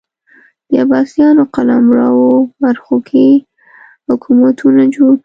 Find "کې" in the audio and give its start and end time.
3.09-3.27